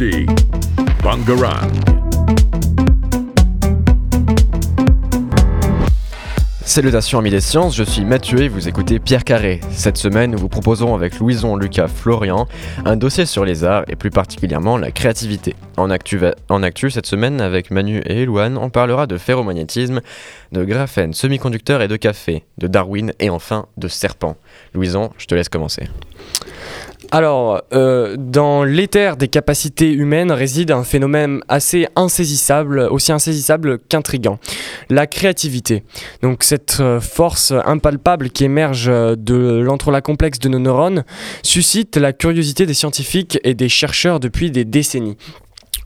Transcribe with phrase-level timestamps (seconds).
[0.00, 0.26] écoutez
[1.02, 1.70] Bangarang.
[6.64, 9.60] Salutations amis des sciences, je suis Mathieu et vous écoutez Pierre Carré.
[9.70, 12.46] Cette semaine, nous vous proposons avec Louison, Lucas, Florian
[12.84, 15.56] un dossier sur les arts et plus particulièrement la créativité.
[15.76, 20.00] En actu, en actu cette semaine, avec Manu et Elouane, on parlera de ferromagnétisme,
[20.52, 24.36] de graphène, semi-conducteur et de café, de Darwin et enfin de serpent.
[24.72, 25.88] Louison, je te laisse commencer.
[27.12, 34.38] Alors, euh, dans l'éther des capacités humaines réside un phénomène assez insaisissable, aussi insaisissable qu'intrigant,
[34.90, 35.82] la créativité.
[36.22, 41.04] Donc cette euh, force impalpable qui émerge de l'entrelac complexe de nos neurones
[41.42, 45.16] suscite la curiosité des scientifiques et des chercheurs depuis des décennies.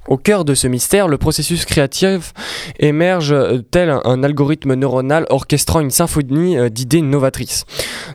[0.06, 2.34] Au cœur de ce mystère, le processus créatif
[2.78, 7.64] émerge euh, tel un algorithme neuronal orchestrant une symphonie euh, d'idées novatrices.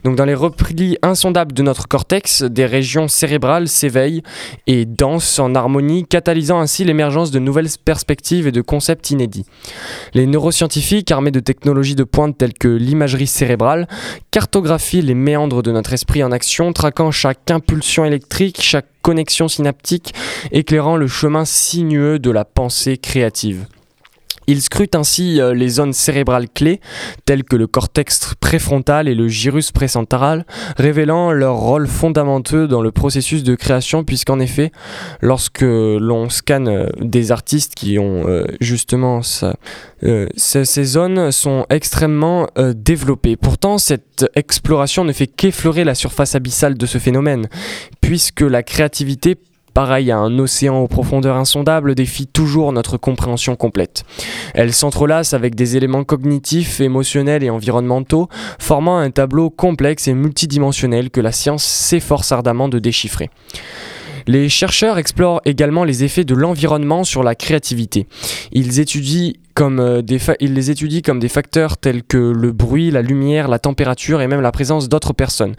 [0.04, 4.22] Donc dans les replis insondables de notre cortex, des régions cérébrales s'éveillent
[4.68, 9.46] et dansent en harmonie, catalysant ainsi l'émergence de nouvelles perspectives et de concepts inédits.
[10.14, 13.88] Les neuroscientifiques, armés de technologies de pointe telles que l'imagerie cérébrale,
[14.30, 20.14] cartographient les méandres de notre esprit en action, traquant chaque impulsion électrique, chaque connexion synaptique,
[20.52, 23.66] éclairant le chemin sinueux de la pensée créative.
[24.46, 26.80] Il scrute ainsi euh, les zones cérébrales clés,
[27.24, 30.44] telles que le cortex préfrontal et le gyrus précentral,
[30.76, 34.72] révélant leur rôle fondamental dans le processus de création, puisqu'en effet,
[35.20, 39.54] lorsque l'on scanne euh, des artistes qui ont euh, justement ça,
[40.36, 43.36] ces zones sont extrêmement développées.
[43.36, 47.48] Pourtant, cette exploration ne fait qu'effleurer la surface abyssale de ce phénomène,
[48.00, 49.36] puisque la créativité
[49.72, 54.04] pareil à un océan aux profondeurs insondables, défie toujours notre compréhension complète.
[54.54, 61.10] Elle s'entrelace avec des éléments cognitifs, émotionnels et environnementaux, formant un tableau complexe et multidimensionnel
[61.10, 63.30] que la science s'efforce ardemment de déchiffrer.
[64.26, 68.06] Les chercheurs explorent également les effets de l'environnement sur la créativité.
[68.52, 73.02] Ils étudient comme euh, des les étudient comme des facteurs tels que le bruit, la
[73.02, 75.54] lumière, la température et même la présence d'autres personnes.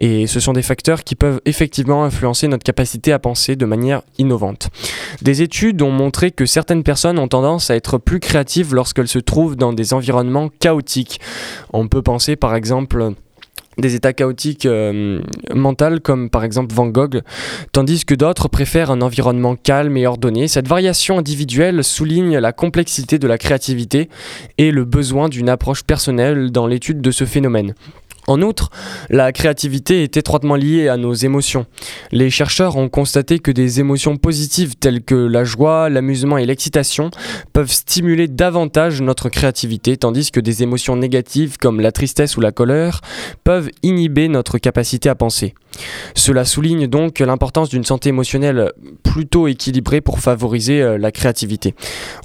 [0.00, 4.02] Et ce sont des facteurs qui peuvent effectivement influencer notre capacité à penser de manière
[4.18, 4.70] innovante.
[5.22, 9.18] Des études ont montré que certaines personnes ont tendance à être plus créatives lorsqu'elles se
[9.18, 11.20] trouvent dans des environnements chaotiques.
[11.72, 13.14] On peut penser par exemple
[13.78, 15.20] des états chaotiques euh,
[15.54, 17.20] mentaux comme par exemple Van Gogh,
[17.72, 20.48] tandis que d'autres préfèrent un environnement calme et ordonné.
[20.48, 24.08] Cette variation individuelle souligne la complexité de la créativité
[24.58, 27.74] et le besoin d'une approche personnelle dans l'étude de ce phénomène.
[28.26, 28.70] En outre,
[29.10, 31.66] la créativité est étroitement liée à nos émotions.
[32.10, 37.10] Les chercheurs ont constaté que des émotions positives telles que la joie, l'amusement et l'excitation
[37.52, 42.52] peuvent stimuler davantage notre créativité, tandis que des émotions négatives comme la tristesse ou la
[42.52, 43.00] colère
[43.44, 45.54] peuvent inhiber notre capacité à penser.
[46.14, 51.74] Cela souligne donc l'importance d'une santé émotionnelle plutôt équilibrée pour favoriser euh, la créativité.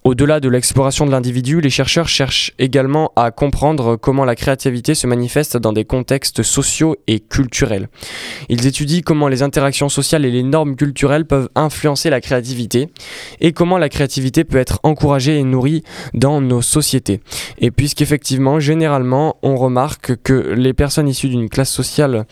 [0.03, 5.07] Au-delà de l'exploration de l'individu, les chercheurs cherchent également à comprendre comment la créativité se
[5.07, 7.89] manifeste dans des contextes sociaux et culturels.
[8.47, 12.87] Ils étudient comment les interactions sociales et les normes culturelles peuvent influencer la créativité
[13.41, 15.83] et comment la créativité peut être encouragée et nourrie
[16.13, 17.19] dans nos sociétés.
[17.57, 22.25] Et puisqu'effectivement, généralement, on remarque que les personnes issues d'une classe sociale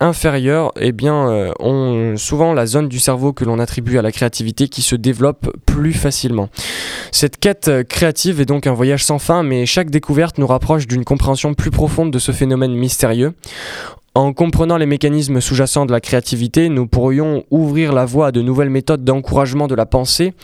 [0.00, 4.10] inférieure eh bien, euh, ont souvent la zone du cerveau que l'on attribue à la
[4.10, 6.48] créativité qui se développe plus facilement.
[7.12, 11.04] Cette quête créative est donc un voyage sans fin, mais chaque découverte nous rapproche d'une
[11.04, 13.03] compréhension plus profonde de ce phénomène mystérieux.
[14.16, 18.42] En comprenant les mécanismes sous-jacents de la créativité, nous pourrions ouvrir la voie à de
[18.42, 20.34] nouvelles méthodes d'encouragement de la pensée,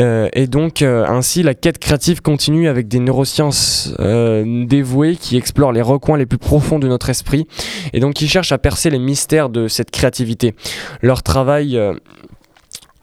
[0.00, 5.36] euh, et donc euh, ainsi la quête créative continue avec des neurosciences euh, dévouées qui
[5.36, 7.46] explorent les recoins les plus profonds de notre esprit
[7.92, 10.54] et donc qui cherchent à percer les mystères de cette créativité.
[11.02, 11.78] Leur travail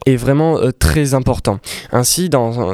[0.06, 1.60] est vraiment très important.
[1.92, 2.72] Ainsi, dans,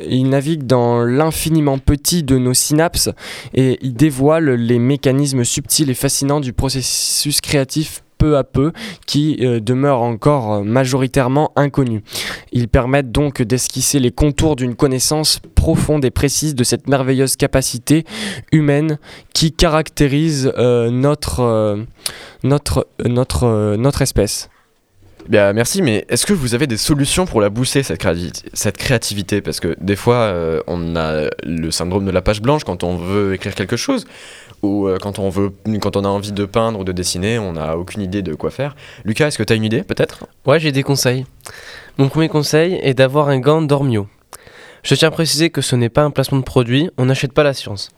[0.00, 3.10] ils naviguent dans l'infiniment petit de nos synapses
[3.54, 8.72] et ils dévoilent les mécanismes subtils et fascinants du processus créatif peu à peu
[9.06, 12.02] qui euh, demeurent encore euh, majoritairement inconnus.
[12.52, 18.04] Ils permettent donc d'esquisser les contours d'une connaissance profonde et précise de cette merveilleuse capacité
[18.52, 18.98] humaine
[19.32, 21.86] qui caractérise euh, notre
[24.02, 24.50] espèce.
[25.28, 27.98] Bien, merci, mais est-ce que vous avez des solutions pour la booster, cette,
[28.78, 30.34] créativité, Parce que des fois,
[30.66, 34.06] on a le syndrome de la page blanche quand on veut écrire quelque chose
[34.62, 35.30] ou euh, quand on
[35.80, 38.50] quand on a envie de peindre ou de dessiner, on n'a aucune idée de quoi
[38.50, 38.74] faire.
[39.04, 40.26] Lucas, est-ce que tu as une idée peut-être?
[40.46, 41.26] Ouais, j'ai des conseils.
[41.96, 44.08] Mon premier conseil est d'avoir un gant Dormio.
[44.82, 47.42] Je tiens à préciser que ce n'est pas un placement de produit, on n'achète pas
[47.42, 47.90] la science.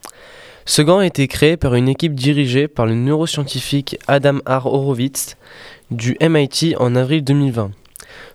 [0.67, 4.67] Ce gant a été créé par une équipe dirigée par le neuroscientifique Adam R.
[4.67, 5.37] Horowitz
[5.91, 7.73] du MIT en avril 2020.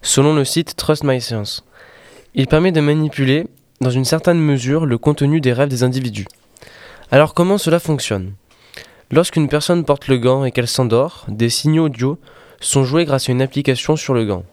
[0.02, 1.63] selon le site Trust My Science.
[2.34, 3.48] Il permet de manipuler,
[3.81, 6.28] dans une certaine mesure, le contenu des rêves des individus.
[7.12, 8.34] Alors comment cela fonctionne?
[9.12, 12.19] Lorsqu'une personne porte le gant et qu'elle s'endort, des signaux audio
[12.60, 14.44] sont joués grâce à une application sur le gant.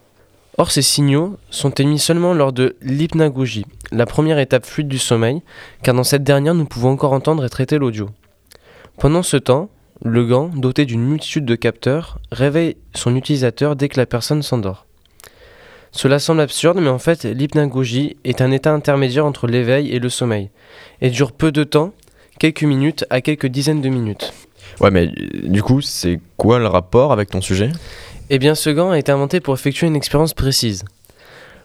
[0.57, 5.41] Or, ces signaux sont émis seulement lors de l'hypnagogie, la première étape fluide du sommeil,
[5.81, 8.09] car dans cette dernière, nous pouvons encore entendre et traiter l'audio.
[8.97, 9.69] Pendant ce temps,
[10.03, 14.85] le gant, doté d'une multitude de capteurs, réveille son utilisateur dès que la personne s'endort.
[15.93, 20.09] Cela semble absurde, mais en fait, l'hypnagogie est un état intermédiaire entre l'éveil et le
[20.09, 20.49] sommeil,
[21.01, 21.93] et dure peu de temps,
[22.37, 24.33] quelques minutes à quelques dizaines de minutes.
[24.81, 27.69] Ouais, mais du coup, c'est quoi le rapport avec ton sujet?
[28.29, 30.83] Eh bien, ce gant a été inventé pour effectuer une expérience précise.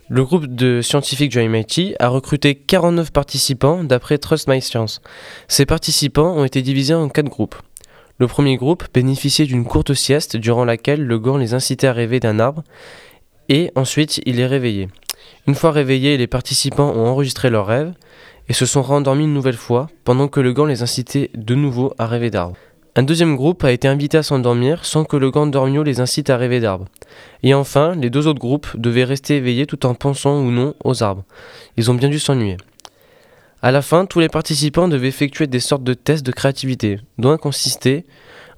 [0.09, 5.03] Le groupe de scientifiques du MIT a recruté 49 participants d'après Trust My Science.
[5.49, 7.57] Ces participants ont été divisés en quatre groupes.
[8.21, 12.19] Le premier groupe bénéficiait d'une courte sieste durant laquelle le gant les incitait à rêver
[12.19, 12.65] d'un arbre
[13.49, 14.89] et ensuite il les réveillait.
[15.47, 17.93] Une fois réveillés, les participants ont enregistré leurs rêves
[18.49, 21.95] et se sont rendormis une nouvelle fois pendant que le gant les incitait de nouveau
[21.97, 22.57] à rêver d'arbres.
[22.97, 26.31] Un deuxième groupe a été invité à s'endormir sans que le gant d'Ormio les incite
[26.31, 26.87] à rêver d'arbres.
[27.45, 31.05] Et enfin, les deux autres groupes devaient rester éveillés tout en pensant ou non aux
[31.05, 31.23] arbres.
[31.77, 32.57] Ils ont bien dû s'ennuyer.
[33.61, 37.31] À la fin, tous les participants devaient effectuer des sortes de tests de créativité, dont
[37.31, 38.07] un consistait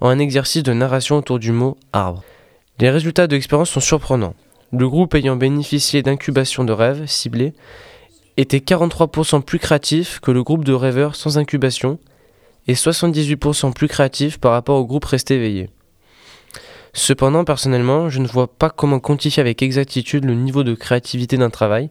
[0.03, 2.23] en un exercice de narration autour du mot arbre.
[2.81, 4.35] Les résultats de l'expérience sont surprenants.
[4.73, 7.55] Le groupe ayant bénéficié d'incubation de rêves ciblés
[8.37, 11.99] était 43% plus créatif que le groupe de rêveurs sans incubation
[12.67, 15.71] et 78% plus créatif par rapport au groupe resté éveillé.
[16.93, 21.51] Cependant, personnellement, je ne vois pas comment quantifier avec exactitude le niveau de créativité d'un
[21.51, 21.89] travail.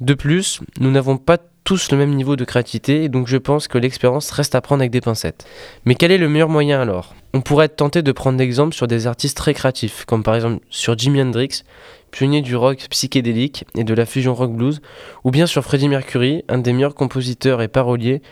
[0.00, 3.68] De plus, nous n'avons pas tous le même niveau de créativité et donc je pense
[3.68, 5.44] que l'expérience reste à prendre avec des pincettes.
[5.84, 7.14] Mais quel est le meilleur moyen alors?
[7.34, 10.64] On pourrait être tenté de prendre l'exemple sur des artistes très créatifs, comme par exemple
[10.70, 11.64] sur Jimi Hendrix,
[12.10, 14.80] pionnier du rock psychédélique et de la fusion rock blues,
[15.24, 18.22] ou bien sur Freddie Mercury, un des meilleurs compositeurs et paroliers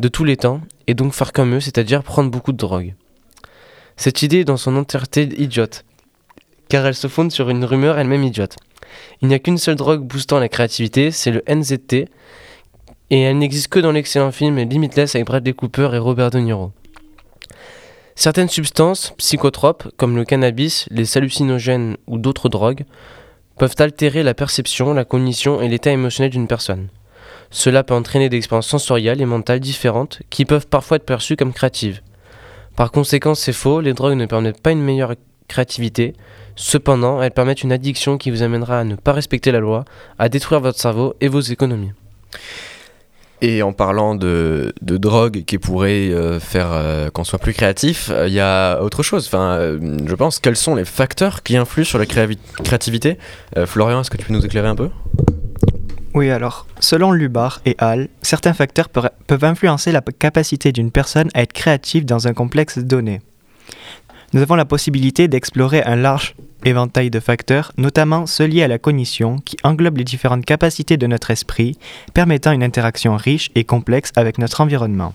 [0.00, 2.96] de tous les temps, et donc faire comme eux, c'est-à-dire prendre beaucoup de drogue.
[3.96, 5.84] Cette idée est dans son entièreté idiote,
[6.68, 8.56] car elle se fonde sur une rumeur elle-même idiote.
[9.22, 12.08] Il n'y a qu'une seule drogue boostant la créativité, c'est le NZT,
[13.10, 16.72] et elle n'existe que dans l'excellent film Limitless avec Bradley Cooper et Robert De Niro.
[18.14, 22.84] Certaines substances psychotropes, comme le cannabis, les hallucinogènes ou d'autres drogues,
[23.58, 26.88] peuvent altérer la perception, la cognition et l'état émotionnel d'une personne.
[27.50, 31.52] Cela peut entraîner des expériences sensorielles et mentales différentes qui peuvent parfois être perçues comme
[31.52, 32.00] créatives.
[32.76, 35.14] Par conséquent, c'est faux, les drogues ne permettent pas une meilleure
[35.48, 36.14] créativité,
[36.54, 39.84] cependant, elles permettent une addiction qui vous amènera à ne pas respecter la loi,
[40.18, 41.92] à détruire votre cerveau et vos économies.
[43.42, 48.28] Et en parlant de, drogue qui pourrait euh, faire euh, qu'on soit plus créatif, euh,
[48.28, 49.26] il y a autre chose.
[49.26, 53.18] Enfin, je pense, quels sont les facteurs qui influent sur la créativité?
[53.64, 54.90] Florian, est-ce que tu peux nous éclairer un peu?
[56.12, 61.42] Oui, alors, selon Lubar et Hall, certains facteurs peuvent- influencer la capacité d'une personne à
[61.42, 63.20] être créative dans un complexe donné.
[64.32, 68.78] Nous avons la possibilité d'explorer un large éventail de facteurs, notamment ceux liés à la
[68.78, 71.76] cognition, qui englobent les différentes capacités de notre esprit,
[72.14, 75.14] permettant une interaction riche et complexe avec notre environnement.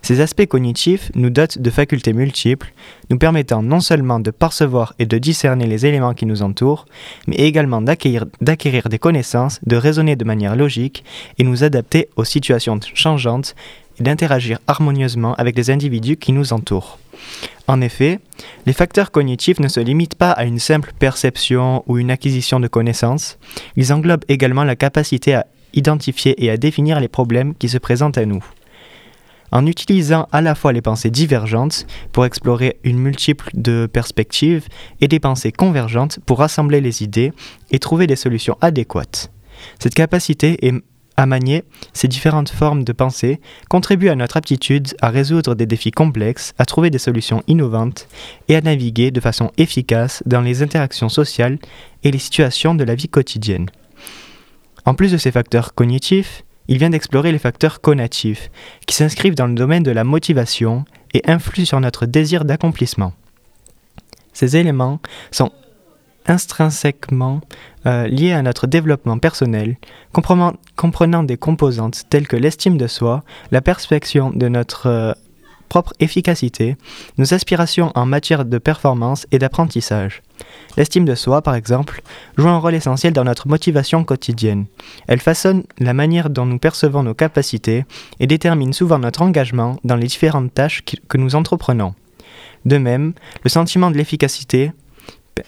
[0.00, 2.72] Ces aspects cognitifs nous dotent de facultés multiples,
[3.10, 6.86] nous permettant non seulement de percevoir et de discerner les éléments qui nous entourent,
[7.26, 11.02] mais également d'acquérir des connaissances, de raisonner de manière logique
[11.38, 13.56] et nous adapter aux situations changeantes
[13.98, 17.00] et d'interagir harmonieusement avec les individus qui nous entourent.
[17.68, 18.20] En effet,
[18.66, 22.68] les facteurs cognitifs ne se limitent pas à une simple perception ou une acquisition de
[22.68, 23.38] connaissances,
[23.76, 28.18] ils englobent également la capacité à identifier et à définir les problèmes qui se présentent
[28.18, 28.44] à nous.
[29.52, 34.66] En utilisant à la fois les pensées divergentes pour explorer une multiple de perspectives
[35.00, 37.32] et des pensées convergentes pour rassembler les idées
[37.70, 39.30] et trouver des solutions adéquates.
[39.78, 40.74] Cette capacité est-
[41.16, 45.90] à manier ces différentes formes de pensée contribue à notre aptitude à résoudre des défis
[45.90, 48.08] complexes, à trouver des solutions innovantes
[48.48, 51.58] et à naviguer de façon efficace dans les interactions sociales
[52.04, 53.70] et les situations de la vie quotidienne.
[54.84, 58.50] En plus de ces facteurs cognitifs, il vient d'explorer les facteurs conatifs,
[58.86, 63.12] qui s'inscrivent dans le domaine de la motivation et influent sur notre désir d'accomplissement.
[64.32, 65.50] Ces éléments sont
[66.26, 67.40] intrinsèquement
[67.86, 69.76] euh, à notre développement personnel,
[70.12, 75.12] comprenant, des composantes telles que l'estime de soi, la perception de notre euh,
[75.68, 76.76] propre efficacité,
[77.18, 80.22] nos aspirations en matière de performance et d'apprentissage.
[80.76, 82.02] L'estime de soi, par exemple,
[82.36, 84.66] joue un rôle essentiel dans notre motivation quotidienne.
[85.06, 87.84] Elle façonne la manière dont nous percevons nos capacités
[88.20, 91.94] et détermine souvent notre engagement dans les différentes tâches que nous entreprenons.
[92.64, 93.12] De même,
[93.44, 94.72] le sentiment de l'efficacité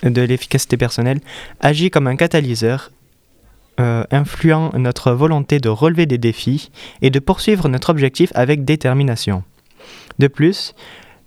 [0.03, 1.21] de l'efficacité personnelle
[1.61, 2.91] agit comme un catalyseur
[3.81, 9.45] euh, influant notre volonté de relever des défis et de poursuivre notre objectif avec détermination.
[10.19, 10.75] De plus,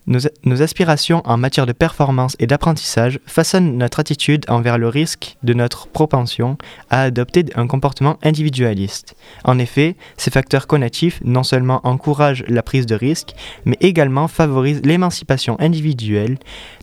[0.08, 5.54] nos, aspirations en matière de performance et d'apprentissage façonnent notre attitude envers le risque de
[5.54, 6.58] notre propension
[6.90, 9.16] à adopter un comportement individualiste.
[9.44, 13.34] En effet, ces facteurs cognitifs non seulement encouragent la prise de risque,
[13.66, 16.38] mais également favorisent l'émancipation individuelle,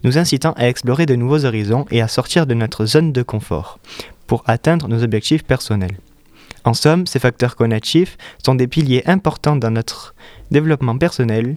[0.05, 3.79] nous incitant à explorer de nouveaux horizons et à sortir de notre zone de confort
[4.27, 5.99] pour atteindre nos objectifs personnels.
[6.65, 10.15] En somme, ces facteurs cognitifs sont des piliers importants dans notre
[10.51, 11.57] développement personnel,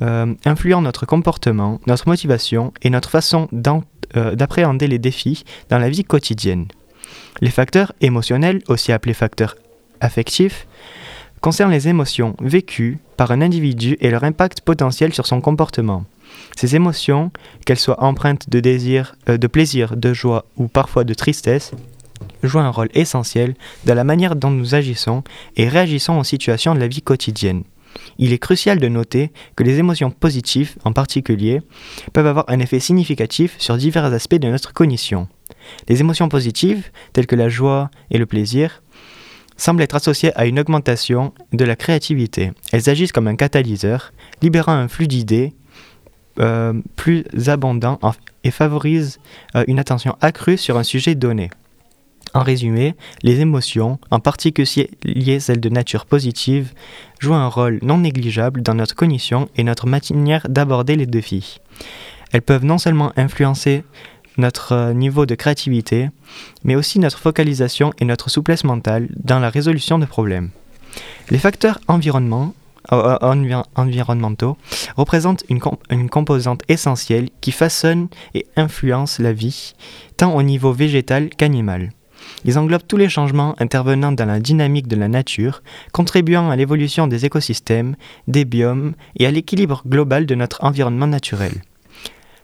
[0.00, 3.48] euh, influant notre comportement, notre motivation et notre façon
[4.16, 6.66] euh, d'appréhender les défis dans la vie quotidienne.
[7.40, 9.56] Les facteurs émotionnels, aussi appelés facteurs
[10.00, 10.66] affectifs,
[11.40, 16.04] concernent les émotions vécues par un individu et leur impact potentiel sur son comportement.
[16.56, 17.30] Ces émotions,
[17.66, 21.72] qu'elles soient empreintes de désir, euh, de plaisir, de joie ou parfois de tristesse,
[22.42, 25.22] jouent un rôle essentiel dans la manière dont nous agissons
[25.56, 27.64] et réagissons aux situations de la vie quotidienne.
[28.18, 31.60] Il est crucial de noter que les émotions positives, en particulier,
[32.12, 35.28] peuvent avoir un effet significatif sur divers aspects de notre cognition.
[35.88, 38.82] Les émotions positives, telles que la joie et le plaisir,
[39.56, 42.52] semblent être associées à une augmentation de la créativité.
[42.72, 45.52] Elles agissent comme un catalyseur, libérant un flux d'idées
[46.40, 47.98] euh, plus abondant
[48.42, 49.20] et favorisent
[49.54, 51.50] euh, une attention accrue sur un sujet donné.
[52.34, 56.72] En résumé, les émotions, en particulier celles de nature positive,
[57.22, 61.58] jouent un rôle non négligeable dans notre cognition et notre manière d'aborder les défis.
[62.32, 63.84] Elles peuvent non seulement influencer
[64.38, 66.08] notre euh, niveau de créativité,
[66.64, 70.50] mais aussi notre focalisation et notre souplesse mentale dans la résolution de problèmes.
[71.30, 72.48] Les facteurs euh,
[72.92, 74.56] euh, envi- environnementaux
[74.96, 79.74] représentent une composante essentielle qui façonne et influence la vie,
[80.16, 81.92] tant au niveau végétal qu'animal.
[82.44, 87.06] Ils englobent tous les changements intervenant dans la dynamique de la nature, contribuant à l'évolution
[87.06, 87.94] des écosystèmes,
[88.26, 91.52] des biomes et à l'équilibre global de notre environnement naturel.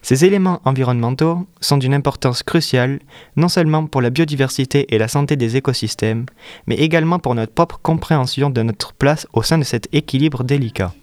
[0.01, 3.01] Ces éléments environnementaux sont d'une importance cruciale
[3.37, 6.27] non seulement pour la biodiversité et la santé des écosystèmes,
[6.69, 10.95] mais également pour notre propre compréhension de notre place au sein de cet équilibre délicat.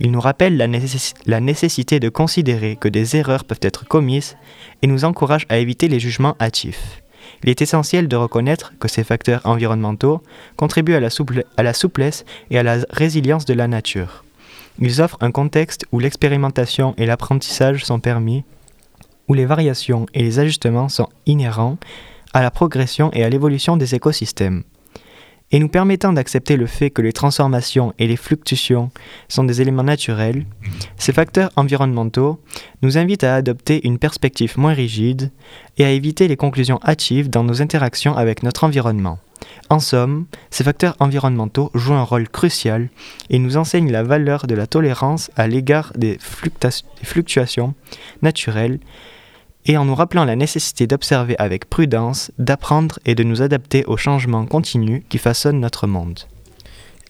[0.00, 4.36] Ils nous rappellent la, nécessi- la nécessité de considérer que des erreurs peuvent être commises
[4.82, 7.02] et nous encouragent à éviter les jugements hâtifs.
[7.42, 10.22] Il est essentiel de reconnaître que ces facteurs environnementaux
[10.56, 14.24] contribuent à la, souplesse et à la résilience de la nature.
[14.80, 18.44] Ils offrent un contexte où l'expérimentation et l'apprentissage sont permis,
[19.28, 21.78] où les variations et les ajustements sont inhérents
[22.32, 24.64] à la progression et à l'évolution des écosystèmes.
[25.50, 28.90] Et nous permettant d'accepter le fait que les transformations et les fluctuations
[29.28, 30.44] sont des éléments naturels,
[30.98, 32.38] ces facteurs environnementaux
[32.82, 35.30] nous invitent à adopter une perspective moins rigide
[35.78, 39.18] et à éviter les conclusions hâtives dans nos interactions avec notre environnement.
[39.70, 42.90] En somme, ces facteurs environnementaux jouent un rôle crucial
[43.30, 47.74] et nous enseignent la valeur de la tolérance à l'égard des, fluctua- des fluctuations
[48.20, 48.80] naturelles
[49.68, 53.98] et en nous rappelant la nécessité d'observer avec prudence, d'apprendre et de nous adapter aux
[53.98, 56.20] changements continus qui façonnent notre monde.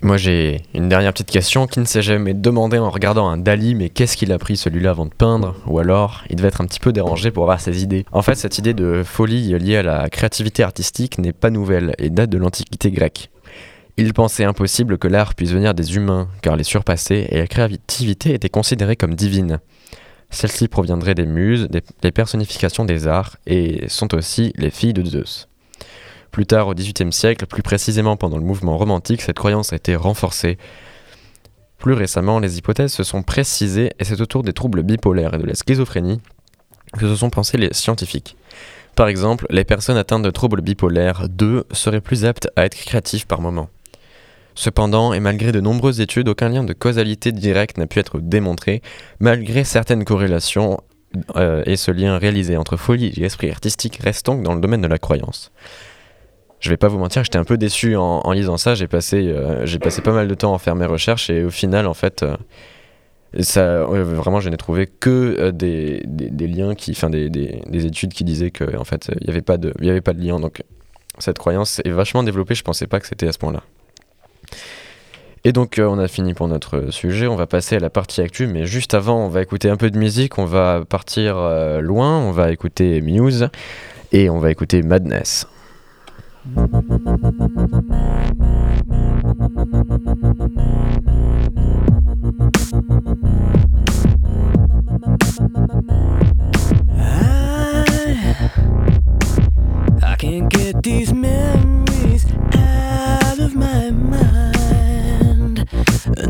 [0.01, 1.67] Moi j'ai une dernière petite question.
[1.67, 4.91] Qui ne s'est jamais demandé en regardant un Dali mais qu'est-ce qu'il a pris celui-là
[4.91, 5.57] avant de peindre?
[5.67, 8.05] Ou alors il devait être un petit peu dérangé pour avoir ses idées.
[8.13, 12.11] En fait cette idée de folie liée à la créativité artistique n'est pas nouvelle et
[12.11, 13.31] date de l'Antiquité grecque.
[13.97, 18.35] Il pensait impossible que l'art puisse venir des humains car les surpassait et la créativité
[18.35, 19.59] était considérée comme divine.
[20.31, 25.49] Celle-ci proviendrait des muses, des, personnifications des arts et sont aussi les filles de Zeus.
[26.31, 29.97] Plus tard, au XVIIIe siècle, plus précisément pendant le mouvement romantique, cette croyance a été
[29.97, 30.59] renforcée.
[31.79, 35.47] Plus récemment, les hypothèses se sont précisées et c'est autour des troubles bipolaires et de
[35.47, 36.21] la schizophrénie
[36.93, 38.37] que se sont pensés les scientifiques.
[38.95, 43.27] Par exemple, les personnes atteintes de troubles bipolaires 2 seraient plus aptes à être créatifs
[43.27, 43.71] par moment.
[44.59, 48.83] Cependant, et malgré de nombreuses études, aucun lien de causalité directe n'a pu être démontré,
[49.21, 50.79] malgré certaines corrélations
[51.37, 54.81] euh, et ce lien réalisé entre folie et esprit artistique reste donc dans le domaine
[54.81, 55.53] de la croyance.
[56.59, 58.75] Je vais pas vous mentir, j'étais un peu déçu en, lisant ça.
[58.75, 61.87] J'ai passé, euh, passé pas mal de temps à faire mes recherches et au final,
[61.87, 62.37] en fait, euh,
[63.39, 66.03] ça, vraiment, je n'ai trouvé que des,
[66.49, 69.41] liens qui, enfin, des, des, des études qui disaient que, en fait, il n'y avait
[69.41, 70.41] pas de, avait pas de lien.
[70.41, 70.65] Donc,
[71.21, 72.57] cette croyance est vachement développée.
[72.57, 73.63] Je pensais pas que c'était à ce point-là.
[75.45, 78.21] Et donc euh, on a fini pour notre sujet, on va passer à la partie
[78.21, 78.49] actuelle.
[78.49, 82.19] mais juste avant on va écouter un peu de musique, on va partir euh, loin,
[82.19, 83.49] on va écouter Muse
[84.13, 85.47] et on va écouter Madness.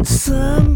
[0.09, 0.68] Some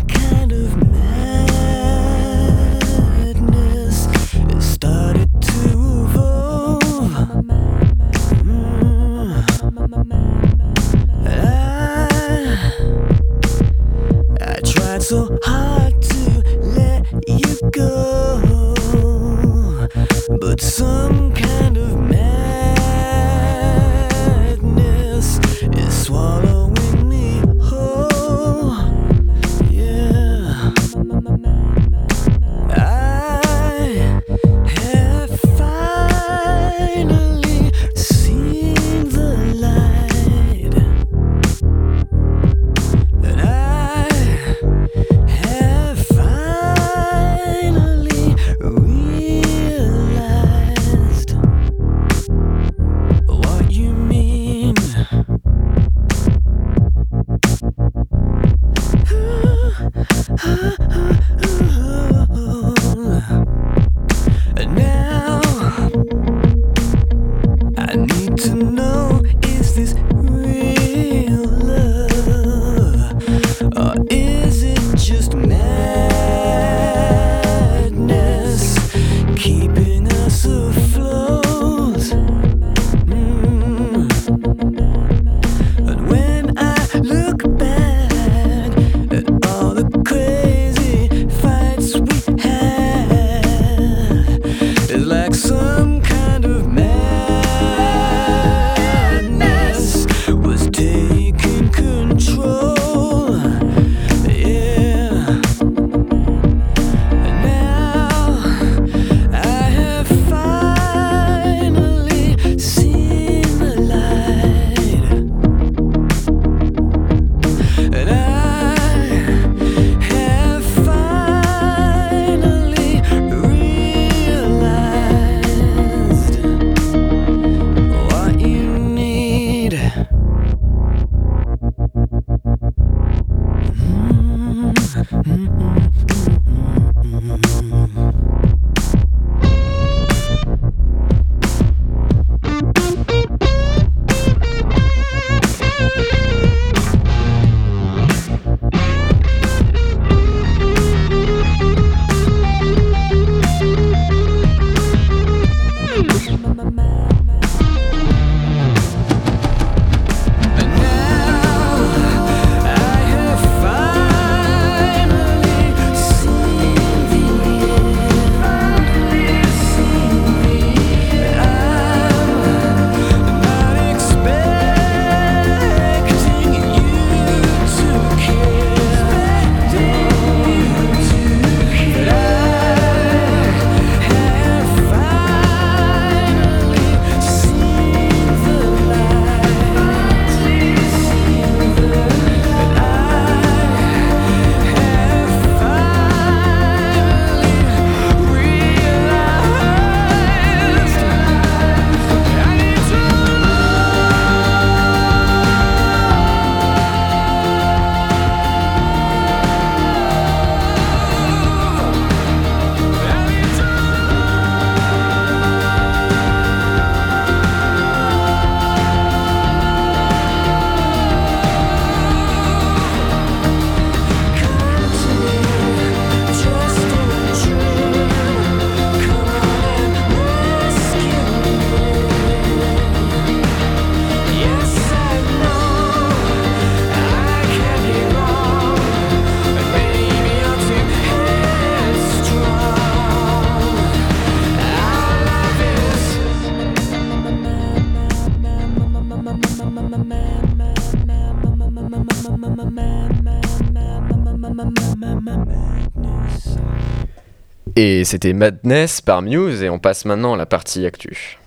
[257.76, 261.38] Et c'était Madness par Muse et on passe maintenant à la partie actu.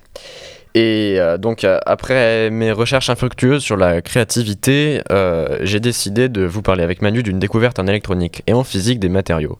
[0.73, 6.43] Et euh, donc euh, après mes recherches infructueuses sur la créativité, euh, j'ai décidé de
[6.43, 9.57] vous parler avec Manu d'une découverte en électronique et en physique des matériaux.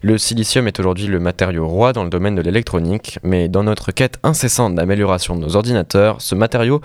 [0.00, 3.92] Le silicium est aujourd'hui le matériau roi dans le domaine de l'électronique, mais dans notre
[3.92, 6.80] quête incessante d'amélioration de nos ordinateurs, ce matériau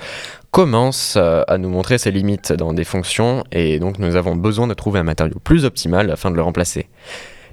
[0.49, 4.73] commence à nous montrer ses limites dans des fonctions et donc nous avons besoin de
[4.73, 6.88] trouver un matériau plus optimal afin de le remplacer.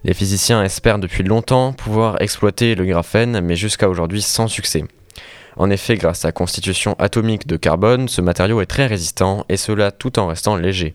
[0.04, 4.84] Les physiciens espèrent depuis longtemps pouvoir exploiter le graphène, mais jusqu'à aujourd'hui sans succès.
[5.56, 9.56] En effet, grâce à sa constitution atomique de carbone, ce matériau est très résistant, et
[9.56, 10.94] cela tout en restant léger.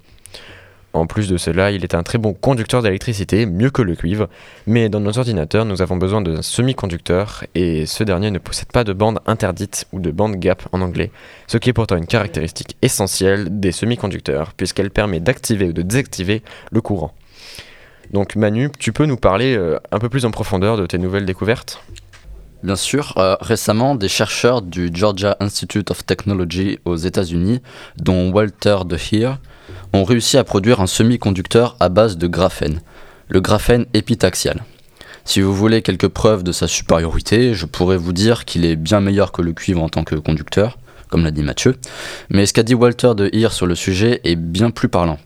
[0.93, 4.29] En plus de cela, il est un très bon conducteur d'électricité, mieux que le cuivre,
[4.67, 8.83] mais dans nos ordinateurs, nous avons besoin d'un semi-conducteur, et ce dernier ne possède pas
[8.83, 11.11] de bande interdite ou de bande gap en anglais,
[11.47, 16.43] ce qui est pourtant une caractéristique essentielle des semi-conducteurs, puisqu'elle permet d'activer ou de désactiver
[16.71, 17.13] le courant.
[18.11, 21.25] Donc Manu, tu peux nous parler euh, un peu plus en profondeur de tes nouvelles
[21.25, 21.83] découvertes?
[22.63, 27.61] Bien sûr, euh, récemment, des chercheurs du Georgia Institute of Technology aux États-Unis,
[27.97, 29.39] dont Walter De Heer,
[29.91, 32.81] ont réussi à produire un semi-conducteur à base de graphène,
[33.27, 34.63] le graphène épitaxial.
[35.25, 39.01] Si vous voulez quelques preuves de sa supériorité, je pourrais vous dire qu'il est bien
[39.01, 40.77] meilleur que le cuivre en tant que conducteur,
[41.13, 41.75] comme l'a dit Mathieu,
[42.31, 45.19] mais ce qu'a dit Walter De Heer sur le sujet est bien plus parlant.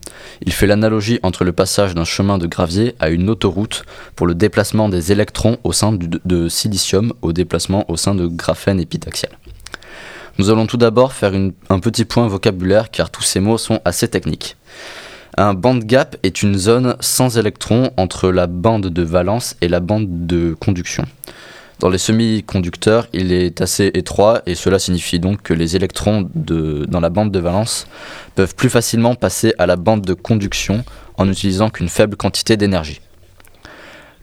[0.45, 3.83] Il fait l'analogie entre le passage d'un chemin de gravier à une autoroute
[4.17, 8.81] pour le déplacement des électrons au sein de silicium au déplacement au sein de graphène
[8.81, 9.31] épitaxial.
[10.39, 11.31] Nous allons tout d'abord faire
[11.69, 14.57] un petit point vocabulaire car tous ces mots sont assez techniques.
[15.37, 19.79] Un band gap est une zone sans électrons entre la bande de valence et la
[19.79, 21.05] bande de conduction.
[21.79, 26.99] Dans les semi-conducteurs, il est assez étroit et cela signifie donc que les électrons dans
[26.99, 27.85] la bande de valence
[28.33, 30.83] peuvent plus facilement passer à la bande de conduction
[31.17, 32.99] en utilisant qu'une faible quantité d'énergie.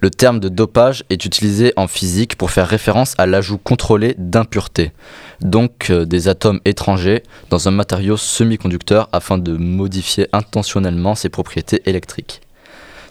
[0.01, 4.93] Le terme de dopage est utilisé en physique pour faire référence à l'ajout contrôlé d'impuretés,
[5.41, 11.83] donc euh, des atomes étrangers, dans un matériau semi-conducteur afin de modifier intentionnellement ses propriétés
[11.87, 12.43] électriques.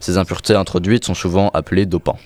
[0.02, 2.20] Ces impuretés introduites sont souvent appelées dopants.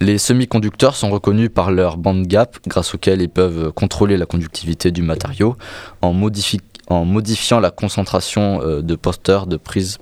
[0.00, 4.92] Les semi-conducteurs sont reconnus par leur band gap, grâce auquel ils peuvent contrôler la conductivité
[4.92, 5.56] du matériau
[6.02, 9.98] en, modifi- en modifiant la concentration euh, de porteurs de prise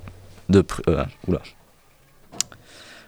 [0.50, 1.40] de pr- euh, oula.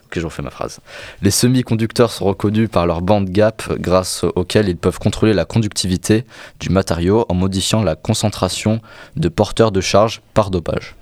[0.06, 0.80] Ok, je refais ma phrase.
[1.20, 6.24] Les semi-conducteurs sont reconnus par leur band gap, grâce auquel ils peuvent contrôler la conductivité
[6.58, 8.80] du matériau en modifiant la concentration
[9.16, 10.96] de porteurs de charge par dopage.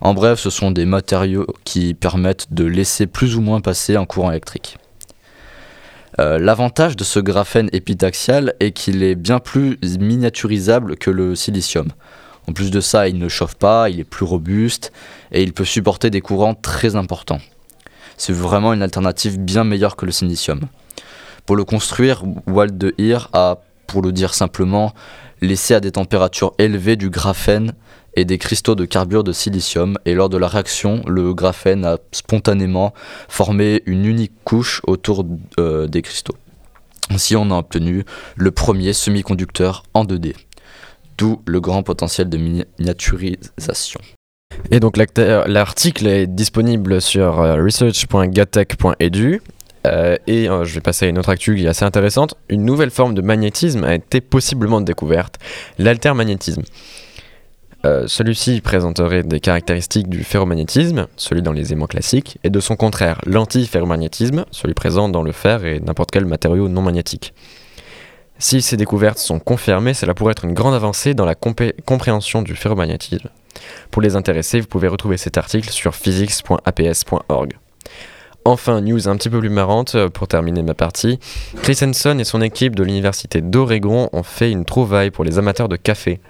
[0.00, 4.06] En bref, ce sont des matériaux qui permettent de laisser plus ou moins passer un
[4.06, 4.78] courant électrique.
[6.20, 11.88] Euh, L'avantage de ce graphène épitaxial est qu'il est bien plus miniaturisable que le silicium.
[12.48, 14.92] En plus de ça, il ne chauffe pas, il est plus robuste
[15.32, 17.40] et il peut supporter des courants très importants.
[18.16, 20.60] C'est vraiment une alternative bien meilleure que le silicium.
[21.46, 22.22] Pour le construire,
[22.98, 24.94] Heer a, pour le dire simplement,
[25.40, 27.72] laissé à des températures élevées du graphène
[28.16, 31.98] et des cristaux de carbure de silicium et lors de la réaction, le graphène a
[32.12, 32.94] spontanément
[33.28, 35.26] formé une unique couche autour
[35.58, 36.36] euh, des cristaux.
[37.10, 38.04] Ainsi, on a obtenu
[38.36, 40.34] le premier semi-conducteur en 2D,
[41.18, 44.00] d'où le grand potentiel de miniaturisation.
[44.70, 49.42] Et donc l'article est disponible sur euh, research.gatech.edu.
[49.86, 52.36] Euh, et je vais passer à une autre actu qui est assez intéressante.
[52.48, 55.38] Une nouvelle forme de magnétisme a été possiblement découverte,
[55.78, 56.62] l'altermagnétisme.
[57.84, 62.76] Euh, Celui-ci présenterait des caractéristiques du ferromagnétisme, celui dans les aimants classiques, et de son
[62.76, 67.34] contraire, l'antiferromagnétisme, celui présent dans le fer et n'importe quel matériau non magnétique.
[68.38, 72.56] Si ces découvertes sont confirmées, cela pourrait être une grande avancée dans la compréhension du
[72.56, 73.28] ferromagnétisme.
[73.90, 77.54] Pour les intéressés, vous pouvez retrouver cet article sur physics.aps.org.
[78.46, 81.18] Enfin, news un petit peu plus marrante euh, pour terminer ma partie.
[81.62, 85.70] Chris Hanson et son équipe de l'université d'Oregon ont fait une trouvaille pour les amateurs
[85.70, 86.20] de café.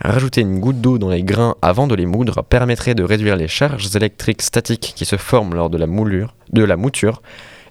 [0.00, 3.46] Rajouter une goutte d'eau dans les grains avant de les moudre permettrait de réduire les
[3.46, 7.22] charges électriques statiques qui se forment lors de la moulure, de la mouture.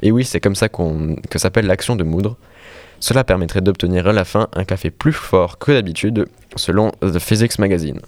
[0.01, 2.37] Et oui, c'est comme ça qu'on, que s'appelle l'action de moudre.
[3.01, 7.59] Cela permettrait d'obtenir à la fin un café plus fort que d'habitude, selon The Physics
[7.59, 7.99] Magazine.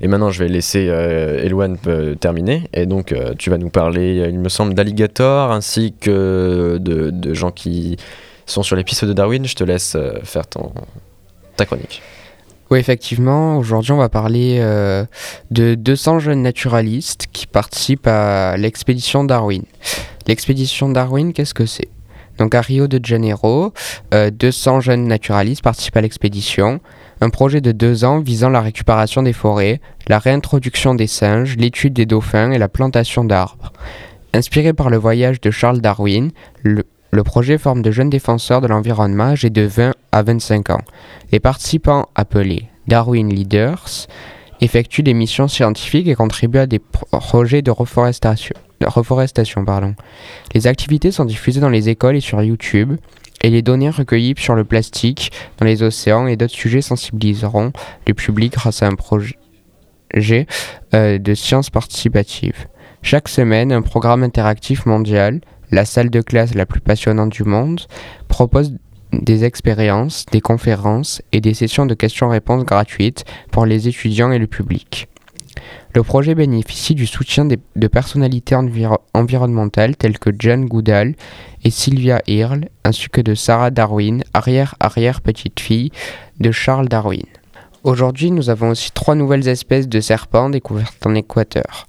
[0.00, 2.68] Et maintenant, je vais laisser euh, Eloane euh, terminer.
[2.72, 7.34] Et donc, euh, tu vas nous parler, euh, il me semble, d'alligators ainsi que de,
[7.34, 7.96] gens qui
[8.46, 9.44] sont sur les pistes de Darwin.
[9.46, 10.72] Je te laisse faire ton,
[11.56, 12.02] ta chronique.
[12.70, 14.58] Oui, effectivement, aujourd'hui on va parler
[15.50, 19.62] de 200 jeunes naturalistes qui participent à l'expédition Darwin.
[20.26, 21.88] L'expédition Darwin, qu'est-ce que c'est?
[22.38, 23.72] Donc à Rio de Janeiro,
[24.12, 26.80] euh, 200 jeunes naturalistes participent à l'expédition.
[27.24, 31.94] Un projet de deux ans visant la récupération des forêts, la réintroduction des singes, l'étude
[31.94, 33.72] des dauphins et la plantation d'arbres.
[34.34, 36.32] Inspiré par le voyage de Charles Darwin,
[36.62, 36.84] le,
[37.24, 40.82] projet forme de jeunes défenseurs de l'environnement âgés de 20 à 25 ans.
[41.32, 44.06] Les participants, appelés Darwin Leaders,
[44.60, 48.54] effectuent des missions scientifiques et contribuent à des pro- projets de reforestation.
[50.52, 52.98] Les activités sont diffusées dans les écoles et sur YouTube,
[53.44, 57.72] et les données recueillies sur le plastique dans les océans et d'autres sujets sensibiliseront
[58.08, 59.36] le public grâce à un projet
[60.94, 62.68] euh, de sciences participatives.
[63.02, 67.82] Chaque semaine, un programme interactif mondial, la salle de classe la plus passionnante du monde,
[68.28, 68.72] propose
[69.12, 74.46] des expériences, des conférences et des sessions de questions-réponses gratuites pour les étudiants et le
[74.46, 75.08] public.
[75.94, 81.14] Le projet bénéficie du soutien de personnalités enviro- environnementales telles que Jane Goodall
[81.62, 85.92] et Sylvia Earle, ainsi que de Sarah Darwin, arrière-arrière-petite-fille
[86.40, 87.22] de Charles Darwin.
[87.84, 91.86] Aujourd'hui, nous avons aussi trois nouvelles espèces de serpents découvertes en Équateur.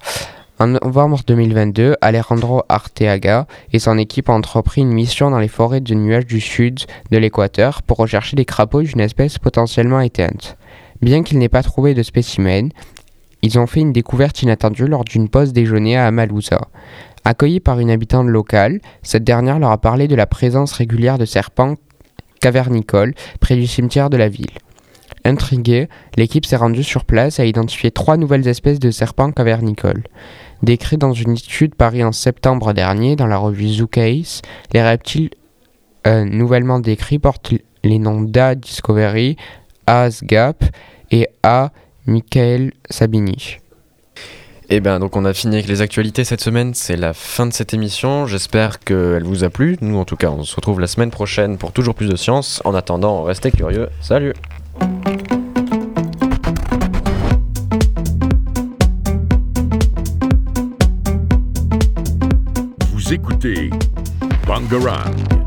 [0.60, 5.82] En novembre 2022, Alejandro Arteaga et son équipe ont entrepris une mission dans les forêts
[5.82, 10.58] de nuages du sud de l'équateur pour rechercher des crapauds d'une espèce potentiellement éteinte.
[11.02, 12.70] Bien qu'ils n'aient pas trouvé de spécimens,
[13.46, 16.62] ils ont fait une découverte inattendue lors d'une pause déjeuner à Amalusa.
[17.26, 21.26] Accueillis par une habitante locale, cette dernière leur a parlé de la présence régulière de
[21.26, 21.76] serpents
[22.42, 24.58] cavernicoles près du cimetière de la ville.
[25.26, 30.06] Intriguée, l'équipe s'est rendue sur place et a identifié trois nouvelles espèces de serpents cavernicoles.
[30.64, 34.42] Décrits dans une étude parue en septembre dernier dans la revue Zoo Case,
[34.74, 35.30] les reptiles
[36.08, 37.54] euh, nouvellement décrits portent
[37.84, 38.56] les noms d'A.
[38.56, 39.38] Discovery,
[39.86, 40.10] A.
[40.10, 40.64] Sgap
[41.12, 41.72] et A.
[42.06, 43.58] Michael Sabini.
[44.70, 47.54] Et bien donc on a fini avec les actualités cette semaine, c'est la fin de
[47.54, 50.88] cette émission, j'espère qu'elle vous a plu, nous en tout cas on se retrouve la
[50.88, 54.34] semaine prochaine pour toujours plus de science, en attendant restez curieux, salut!
[62.92, 63.70] Vous écoutez
[64.48, 65.45] Bangarang.